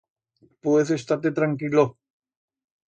Puez 0.67 0.93
estar-te 0.97 1.33
tranquilo. 1.41 1.87